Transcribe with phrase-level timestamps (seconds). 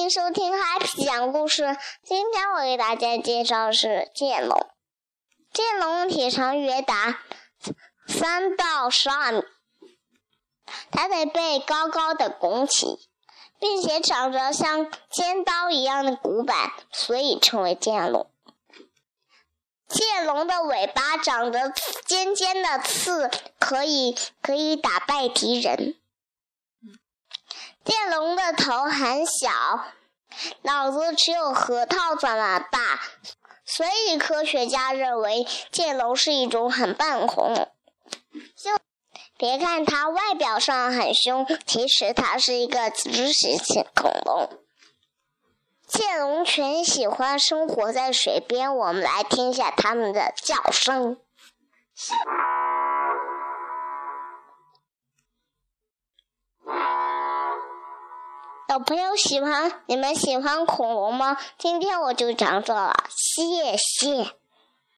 [0.00, 1.76] 欢迎收听 Happy 讲故事。
[2.02, 4.58] 今天我给大家介绍的是剑龙。
[5.52, 7.20] 剑龙体长约达
[8.06, 9.42] 三到十二米，
[10.90, 12.96] 它的背高高的拱起，
[13.58, 18.30] 并且长着像尖刀一样的骨板，所以称为剑龙。
[19.86, 21.70] 剑龙的尾巴长着
[22.06, 25.96] 尖尖的刺，可以可以打败敌人。
[27.90, 29.50] 剑龙的头很小，
[30.62, 33.00] 脑子只有核桃这么大，
[33.64, 37.68] 所以科学家认为剑龙是一种很笨恐龙。
[38.56, 38.70] 就
[39.36, 44.48] 别看它外表上很凶，其实它是一个直食性恐龙。
[45.88, 51.18] 剑龙群喜欢生活在水边，我们来听一下它们的叫声。
[58.70, 61.36] 小朋友喜欢你们喜欢恐龙吗？
[61.58, 64.39] 今天我就讲这了，谢谢。